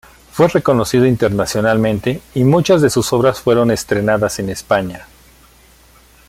Fue 0.31 0.47
reconocido 0.47 1.05
internacionalmente 1.05 2.23
y 2.33 2.43
muchas 2.43 2.81
de 2.81 2.89
sus 2.89 3.13
obras 3.13 3.39
fueron 3.39 3.69
estrenadas 3.69 4.39
en 4.39 4.49
España. 4.49 5.05